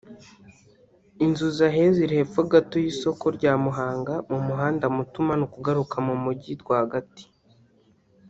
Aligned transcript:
Inzu 1.25 1.47
zahiye 1.57 1.87
ziri 1.95 2.13
hepfo 2.19 2.41
gato 2.51 2.75
y’isoko 2.83 3.25
rya 3.37 3.53
Muhanga 3.63 4.13
mu 4.31 4.39
muhanda 4.47 4.85
muto 4.95 5.15
umanuka 5.23 5.55
ugaruka 5.61 5.95
mu 6.07 6.15
mujyi 6.23 6.53
rwagati 6.61 7.23